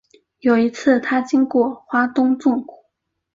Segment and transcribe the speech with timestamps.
[0.39, 2.85] 有一次他经过花东纵谷